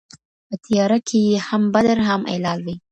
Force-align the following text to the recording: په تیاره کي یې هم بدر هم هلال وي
په 0.47 0.55
تیاره 0.65 0.97
کي 1.07 1.19
یې 1.29 1.37
هم 1.47 1.63
بدر 1.73 1.97
هم 2.07 2.21
هلال 2.31 2.59
وي 2.65 2.75